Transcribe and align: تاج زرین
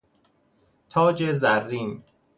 تاج 0.89 1.21
زرین 1.31 2.03